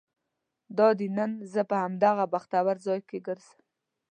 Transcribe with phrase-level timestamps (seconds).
[0.77, 3.59] دادی نن زه په همدغه بختور ځای کې ګرځم.